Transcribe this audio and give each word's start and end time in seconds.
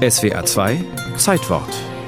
SWA 0.00 0.42
2 0.42 0.78
Zeitwort 1.16 1.99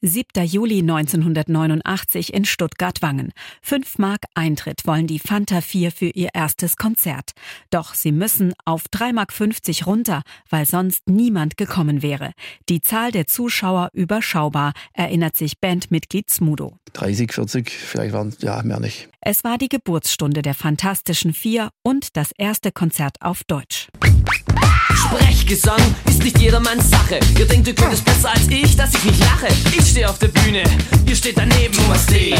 7. 0.00 0.44
Juli 0.44 0.78
1989 0.78 2.32
in 2.32 2.44
Stuttgart-Wangen. 2.44 3.32
5 3.62 3.98
Mark 3.98 4.20
Eintritt 4.34 4.86
wollen 4.86 5.08
die 5.08 5.18
Fanta 5.18 5.60
4 5.60 5.90
für 5.90 6.06
ihr 6.06 6.30
erstes 6.34 6.76
Konzert. 6.76 7.32
Doch 7.70 7.94
sie 7.94 8.12
müssen 8.12 8.54
auf 8.64 8.84
3,50 8.94 9.12
Mark 9.12 9.86
runter, 9.86 10.22
weil 10.48 10.66
sonst 10.66 11.08
niemand 11.08 11.56
gekommen 11.56 12.02
wäre. 12.02 12.32
Die 12.68 12.80
Zahl 12.80 13.10
der 13.10 13.26
Zuschauer 13.26 13.90
überschaubar, 13.92 14.72
erinnert 14.92 15.36
sich 15.36 15.58
Bandmitglied 15.58 16.30
Smudo. 16.30 16.78
30, 16.92 17.32
40, 17.32 17.70
vielleicht 17.70 18.12
waren 18.12 18.28
es 18.28 18.40
ja 18.40 18.62
mehr 18.62 18.80
nicht. 18.80 19.08
Es 19.20 19.42
war 19.42 19.58
die 19.58 19.68
Geburtsstunde 19.68 20.42
der 20.42 20.54
Fantastischen 20.54 21.32
Vier 21.32 21.70
und 21.82 22.16
das 22.16 22.32
erste 22.38 22.70
Konzert 22.70 23.16
auf 23.20 23.42
Deutsch. 23.44 23.88
Sprechgesang 24.94 25.80
nicht 26.28 26.42
jedermanns 26.42 26.90
Sache. 26.90 27.18
Ihr 27.38 27.46
denkt, 27.46 27.68
ihr 27.68 27.74
könnt 27.74 27.94
es 27.94 28.02
besser 28.02 28.30
als 28.30 28.48
ich, 28.48 28.76
dass 28.76 28.92
ich 28.92 29.02
nicht 29.02 29.20
lache. 29.20 29.46
Ich 29.78 29.86
stehe 29.86 30.10
auf 30.10 30.18
der 30.18 30.28
Bühne, 30.28 30.62
ihr 31.06 31.16
steht 31.16 31.38
daneben, 31.38 31.72
Thomas 31.72 32.04
D. 32.04 32.34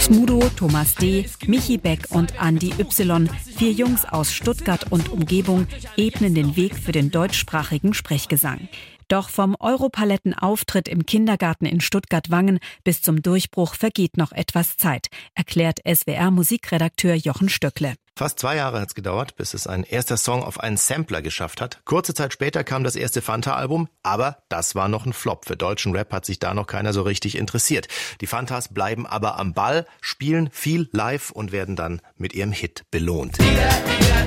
Smudo, 0.00 0.40
Thomas 0.56 0.96
D., 0.96 1.26
Michi 1.46 1.78
Beck 1.78 2.06
und 2.10 2.32
Andy 2.40 2.74
Y., 2.80 3.30
vier 3.56 3.70
Jungs 3.70 4.04
aus 4.04 4.32
Stuttgart 4.32 4.90
und 4.90 5.08
Umgebung, 5.08 5.68
ebnen 5.96 6.34
den 6.34 6.56
Weg 6.56 6.74
für 6.74 6.90
den 6.90 7.12
deutschsprachigen 7.12 7.94
Sprechgesang. 7.94 8.68
Doch 9.06 9.28
vom 9.28 9.54
Europalettenauftritt 9.60 10.88
im 10.88 11.06
Kindergarten 11.06 11.66
in 11.66 11.80
Stuttgart-Wangen 11.80 12.58
bis 12.82 13.02
zum 13.02 13.22
Durchbruch 13.22 13.74
vergeht 13.74 14.16
noch 14.16 14.32
etwas 14.32 14.76
Zeit, 14.76 15.06
erklärt 15.36 15.78
SWR-Musikredakteur 15.86 17.14
Jochen 17.14 17.50
Stöckle. 17.50 17.94
Fast 18.20 18.38
zwei 18.38 18.56
Jahre 18.56 18.82
hat 18.82 18.88
es 18.88 18.94
gedauert, 18.94 19.36
bis 19.36 19.54
es 19.54 19.66
ein 19.66 19.82
erster 19.82 20.18
Song 20.18 20.42
auf 20.42 20.60
einen 20.60 20.76
Sampler 20.76 21.22
geschafft 21.22 21.62
hat. 21.62 21.80
Kurze 21.86 22.12
Zeit 22.12 22.34
später 22.34 22.64
kam 22.64 22.84
das 22.84 22.94
erste 22.94 23.22
Fanta-Album, 23.22 23.88
aber 24.02 24.42
das 24.50 24.74
war 24.74 24.88
noch 24.88 25.06
ein 25.06 25.14
Flop. 25.14 25.46
Für 25.46 25.56
deutschen 25.56 25.96
Rap 25.96 26.12
hat 26.12 26.26
sich 26.26 26.38
da 26.38 26.52
noch 26.52 26.66
keiner 26.66 26.92
so 26.92 27.00
richtig 27.00 27.38
interessiert. 27.38 27.88
Die 28.20 28.26
Fantas 28.26 28.74
bleiben 28.74 29.06
aber 29.06 29.38
am 29.38 29.54
Ball, 29.54 29.86
spielen 30.02 30.50
viel 30.52 30.90
live 30.92 31.30
und 31.30 31.50
werden 31.50 31.76
dann 31.76 32.02
mit 32.18 32.34
ihrem 32.34 32.52
Hit 32.52 32.84
belohnt. 32.90 33.38
Wieder, 33.38 33.70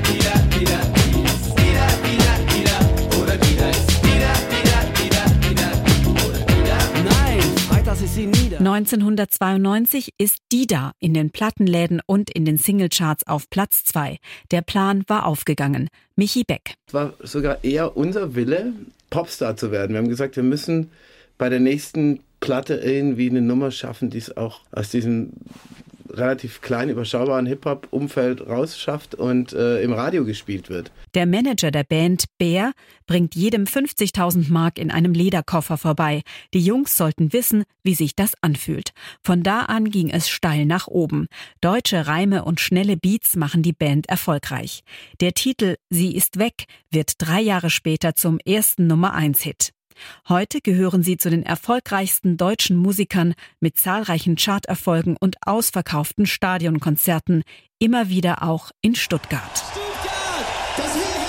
wieder, 0.10 0.60
wieder, 0.60 1.03
1992 8.58 10.14
ist 10.18 10.38
Dida 10.52 10.94
in 11.00 11.14
den 11.14 11.32
Plattenläden 11.32 12.02
und 12.06 12.30
in 12.30 12.46
den 12.46 12.58
Singlecharts 12.58 13.28
auf 13.28 13.50
Platz 13.50 13.84
2. 13.86 14.18
Der 14.52 14.62
Plan 14.62 15.04
war 15.08 15.26
aufgegangen. 15.26 15.90
Michi 16.16 16.44
Beck. 16.44 16.76
Es 16.88 16.94
war 16.94 17.14
sogar 17.22 17.64
eher 17.64 17.98
unser 17.98 18.36
Wille, 18.36 18.74
Popstar 19.10 19.58
zu 19.58 19.72
werden. 19.72 19.94
Wir 19.94 20.00
haben 20.00 20.10
gesagt, 20.10 20.36
wir 20.36 20.44
müssen 20.44 20.92
bei 21.38 21.50
der 21.50 21.60
nächsten 21.60 22.20
Platte 22.40 22.76
irgendwie 22.76 23.30
eine 23.30 23.42
Nummer 23.42 23.72
schaffen, 23.72 24.10
die 24.10 24.18
es 24.18 24.36
auch 24.36 24.62
aus 24.72 24.90
diesem 24.90 25.32
relativ 26.14 26.62
klein 26.62 26.90
überschaubaren 26.90 27.46
Hip-Hop-Umfeld 27.46 28.48
rausschafft 28.48 29.16
und 29.16 29.54
äh, 29.54 29.82
im 29.82 29.94
Radio 29.94 30.26
gespielt 30.26 30.70
wird. 30.70 30.92
Der 31.14 31.26
Manager 31.26 31.72
der 31.72 31.84
Band, 31.84 32.26
Bär, 32.38 32.72
bringt 33.06 33.36
jedem 33.36 33.66
50.000 33.66 34.52
Mark 34.52 34.78
in 34.78 34.92
einem 34.92 35.14
Lederkoffer 35.14 35.78
vorbei. 35.78 36.22
Die 36.54 36.64
Jungs 36.64 36.98
sollten 36.98 37.34
wissen, 37.34 37.64
wie 37.84 37.96
sich 37.96 38.16
das 38.16 38.34
anfühlt. 38.42 38.94
Von 39.24 39.44
da 39.44 39.62
an 39.62 39.90
ging 39.90 40.10
es 40.10 40.30
steil 40.30 40.66
nach 40.66 40.88
oben. 40.88 41.28
Deutsche 41.62 42.08
Reime 42.08 42.46
und 42.46 42.60
schnelle 42.60 42.98
Beats 42.98 43.36
machen 43.36 43.64
die 43.64 43.74
Band 43.74 44.08
erfolgreich. 44.08 44.84
Der 45.20 45.34
Titel 45.34 45.76
Sie 45.90 46.16
ist 46.16 46.40
weg 46.40 46.66
wird 46.92 47.14
drei 47.18 47.42
Jahre 47.42 47.70
später 47.70 48.16
zum 48.16 48.40
ersten 48.40 48.88
Nummer 48.88 49.14
1 49.14 49.42
Hit. 49.42 49.73
Heute 50.28 50.62
gehören 50.62 51.04
sie 51.04 51.18
zu 51.18 51.30
den 51.30 51.44
erfolgreichsten 51.44 52.38
deutschen 52.38 52.78
Musikern 52.78 53.34
mit 53.60 53.78
zahlreichen 53.78 54.36
Charterfolgen 54.36 55.18
und 55.20 55.38
ausverkauften 55.46 56.26
Stadionkonzerten, 56.26 57.44
immer 57.80 58.10
wieder 58.10 58.44
auch 58.44 58.72
in 58.82 58.96
Stuttgart. 58.96 59.58
Stuttgart! 59.58 60.46
Das 60.78 60.96
wäre, 60.96 61.24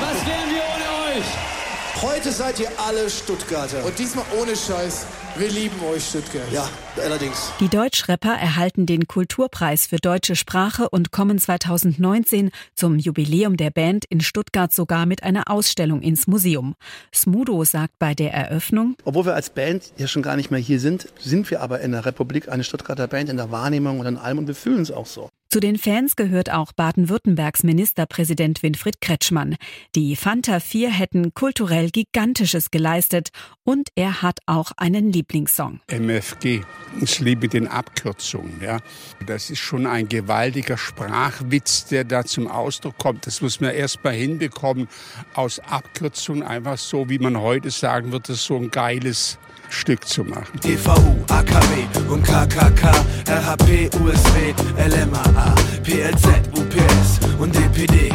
was 0.00 0.26
wären 0.26 0.50
wir 0.50 0.62
ohne 0.62 1.18
euch? 1.18 1.55
Heute 2.02 2.30
seid 2.30 2.60
ihr 2.60 2.68
alle 2.76 3.08
Stuttgarter. 3.08 3.82
Und 3.86 3.98
diesmal 3.98 4.26
ohne 4.38 4.54
Scheiß. 4.54 5.06
Wir 5.38 5.48
lieben 5.48 5.80
euch, 5.82 6.04
Stuttgart. 6.04 6.44
Ja, 6.52 6.68
allerdings. 7.02 7.52
Die 7.58 7.70
Deutschrapper 7.70 8.34
erhalten 8.34 8.84
den 8.84 9.06
Kulturpreis 9.06 9.86
für 9.86 9.96
deutsche 9.96 10.36
Sprache 10.36 10.90
und 10.90 11.10
kommen 11.10 11.38
2019 11.38 12.50
zum 12.74 12.98
Jubiläum 12.98 13.56
der 13.56 13.70
Band 13.70 14.04
in 14.10 14.20
Stuttgart 14.20 14.74
sogar 14.74 15.06
mit 15.06 15.22
einer 15.22 15.50
Ausstellung 15.50 16.02
ins 16.02 16.26
Museum. 16.26 16.74
Smudo 17.14 17.64
sagt 17.64 17.98
bei 17.98 18.14
der 18.14 18.34
Eröffnung, 18.34 18.96
Obwohl 19.04 19.24
wir 19.24 19.34
als 19.34 19.48
Band 19.48 19.92
ja 19.96 20.06
schon 20.06 20.22
gar 20.22 20.36
nicht 20.36 20.50
mehr 20.50 20.60
hier 20.60 20.80
sind, 20.80 21.08
sind 21.18 21.50
wir 21.50 21.62
aber 21.62 21.80
in 21.80 21.92
der 21.92 22.04
Republik 22.04 22.50
eine 22.50 22.62
Stuttgarter 22.64 23.08
Band 23.08 23.30
in 23.30 23.38
der 23.38 23.50
Wahrnehmung 23.50 24.00
und 24.00 24.06
in 24.06 24.18
allem 24.18 24.36
und 24.36 24.48
wir 24.48 24.54
fühlen 24.54 24.82
es 24.82 24.90
auch 24.90 25.06
so. 25.06 25.30
Zu 25.56 25.60
den 25.60 25.78
Fans 25.78 26.16
gehört 26.16 26.52
auch 26.52 26.72
Baden-Württembergs 26.72 27.62
Ministerpräsident 27.62 28.62
Winfried 28.62 29.00
Kretschmann. 29.00 29.56
Die 29.94 30.14
Fanta 30.14 30.60
4 30.60 30.90
hätten 30.90 31.32
kulturell 31.32 31.88
Gigantisches 31.88 32.70
geleistet 32.70 33.30
und 33.64 33.88
er 33.94 34.20
hat 34.20 34.40
auch 34.44 34.72
einen 34.76 35.10
Lieblingssong. 35.10 35.80
MFG. 35.86 36.60
Ich 37.00 37.20
liebe 37.20 37.48
den 37.48 37.68
Abkürzungen. 37.68 38.60
Ja. 38.60 38.80
Das 39.26 39.48
ist 39.48 39.60
schon 39.60 39.86
ein 39.86 40.10
gewaltiger 40.10 40.76
Sprachwitz, 40.76 41.86
der 41.86 42.04
da 42.04 42.22
zum 42.26 42.48
Ausdruck 42.48 42.98
kommt. 42.98 43.26
Das 43.26 43.40
muss 43.40 43.58
man 43.58 43.70
erst 43.70 44.04
mal 44.04 44.12
hinbekommen, 44.12 44.88
aus 45.32 45.58
Abkürzungen 45.60 46.42
einfach 46.42 46.76
so, 46.76 47.08
wie 47.08 47.18
man 47.18 47.40
heute 47.40 47.70
sagen 47.70 48.12
würde, 48.12 48.34
so 48.34 48.56
ein 48.56 48.70
geiles 48.70 49.38
Stück 49.68 50.06
zu 50.06 50.24
machen. 50.24 50.58
DVU, 50.60 51.16
AKW 51.28 51.86
und 52.08 52.22
KKK, 52.22 52.92
RHP, 53.28 53.90
USW, 54.00 54.54
LMAA, 54.78 55.45
PLZ, 55.86 56.26
UPS 56.58 57.20
und 57.38 57.54
DPD. 57.54 58.12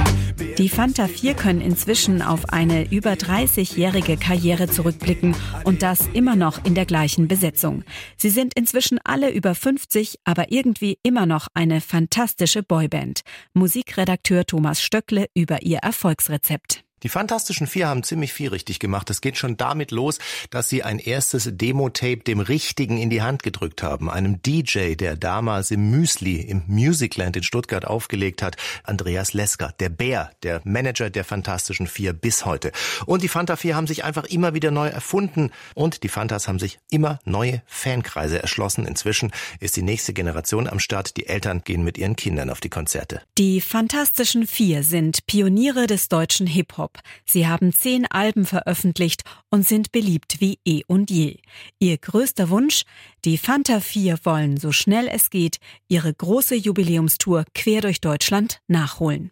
Die 0.58 0.68
Fanta 0.68 1.08
4 1.08 1.36
können 1.36 1.62
inzwischen 1.62 2.22
auf 2.22 2.50
eine 2.50 2.92
über 2.92 3.14
30-jährige 3.14 4.18
Karriere 4.18 4.68
zurückblicken 4.68 5.38
und 5.64 5.82
das 5.82 6.08
immer 6.08 6.36
noch 6.36 6.66
in 6.66 6.76
der 6.76 6.86
gleichen 6.86 7.30
Besetzung. 7.30 7.86
Sie 8.18 8.30
sind 8.30 8.56
inzwischen 8.56 9.00
alle 9.06 9.32
über 9.32 9.56
50, 9.56 10.18
aber 10.26 10.52
irgendwie 10.52 10.98
immer 11.02 11.26
noch 11.26 11.48
eine 11.54 11.80
fantastische 11.80 12.62
Boyband. 12.62 13.22
Musikredakteur 13.54 14.46
Thomas 14.46 14.82
Stöckle 14.82 15.28
über 15.34 15.62
ihr 15.62 15.78
Erfolgsrezept. 15.78 16.84
Die 17.04 17.10
Fantastischen 17.10 17.66
Vier 17.66 17.88
haben 17.88 18.04
ziemlich 18.04 18.32
viel 18.32 18.50
richtig 18.50 18.78
gemacht. 18.78 19.10
Es 19.10 19.22
geht 19.22 19.36
schon 19.36 19.58
damit 19.58 19.90
los, 19.90 20.20
dass 20.52 20.70
sie 20.70 20.84
ein 20.84 21.00
erstes 21.00 21.50
Demo-Tape 21.52 22.18
dem 22.18 22.40
Richtigen 22.40 22.98
in 22.98 23.10
die 23.10 23.24
Hand 23.24 23.42
gedrückt 23.42 23.82
haben. 23.82 24.08
Einem 24.08 24.42
DJ, 24.44 24.94
der 24.94 25.16
damals 25.16 25.72
im 25.72 25.90
Müsli, 25.90 26.42
im 26.42 26.62
Musicland 26.68 27.36
in 27.36 27.42
Stuttgart 27.44 27.86
aufgelegt 27.86 28.44
hat. 28.44 28.56
Andreas 28.84 29.34
Lesker, 29.34 29.74
der 29.80 29.90
Bär, 29.90 30.32
der 30.44 30.62
Manager 30.64 31.10
der 31.10 31.24
Fantastischen 31.24 31.88
Vier 31.88 32.14
bis 32.14 32.46
heute. 32.46 32.72
Und 33.08 33.24
die 33.24 33.30
Fanta 33.30 33.56
Vier 33.56 33.76
haben 33.76 33.88
sich 33.88 34.04
einfach 34.04 34.26
immer 34.26 34.54
wieder 34.54 34.70
neu 34.70 34.88
erfunden. 34.88 35.50
Und 35.74 36.04
die 36.04 36.10
Fantas 36.10 36.48
haben 36.48 36.60
sich 36.60 36.78
immer 36.92 37.20
neue 37.26 37.64
Fankreise 37.66 38.40
erschlossen. 38.40 38.86
Inzwischen 38.86 39.32
ist 39.60 39.76
die 39.76 39.82
nächste 39.82 40.14
Generation 40.14 40.68
am 40.68 40.80
Start. 40.80 41.18
Die 41.18 41.26
Eltern 41.26 41.64
gehen 41.64 41.84
mit 41.84 41.98
ihren 41.98 42.16
Kindern 42.16 42.52
auf 42.52 42.60
die 42.60 42.70
Konzerte. 42.70 43.22
Die 43.40 43.60
Fantastischen 43.60 44.46
Vier 44.46 44.84
sind 44.84 45.26
Pioniere 45.26 45.88
des 45.88 46.08
deutschen 46.08 46.46
Hip-Hop. 46.46 46.91
Pop. 46.94 47.04
Sie 47.26 47.48
haben 47.48 47.74
zehn 47.74 48.06
Alben 48.10 48.46
veröffentlicht 48.46 49.24
und 49.50 49.68
sind 49.68 49.92
beliebt 49.92 50.40
wie 50.40 50.60
eh 50.66 50.82
und 50.88 51.10
je. 51.10 51.38
Ihr 51.80 51.98
größter 51.98 52.50
Wunsch? 52.50 52.84
Die 53.26 53.38
Fanta 53.38 53.80
4 53.80 54.20
wollen 54.24 54.58
so 54.58 54.72
schnell 54.72 55.08
es 55.08 55.30
geht 55.30 55.58
ihre 55.88 56.14
große 56.14 56.56
Jubiläumstour 56.56 57.46
quer 57.54 57.82
durch 57.82 58.02
Deutschland 58.02 58.62
nachholen. 58.68 59.32